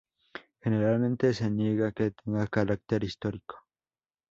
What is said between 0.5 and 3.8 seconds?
Generalmente se niega que tenga carácter histórico.